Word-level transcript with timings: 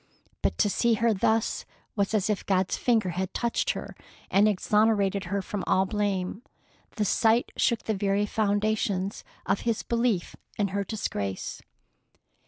But 0.41 0.57
to 0.57 0.67
see 0.67 0.95
her 0.95 1.13
thus 1.13 1.63
was 1.95 2.15
as 2.15 2.27
if 2.27 2.43
God's 2.47 2.75
finger 2.75 3.09
had 3.09 3.35
touched 3.35 3.69
her 3.77 3.93
and 4.31 4.47
exonerated 4.47 5.25
her 5.25 5.43
from 5.43 5.63
all 5.67 5.85
blame. 5.85 6.41
The 6.95 7.05
sight 7.05 7.51
shook 7.55 7.83
the 7.83 7.93
very 7.93 8.25
foundations 8.25 9.23
of 9.45 9.59
his 9.59 9.83
belief 9.83 10.35
in 10.57 10.69
her 10.69 10.83
disgrace. 10.83 11.61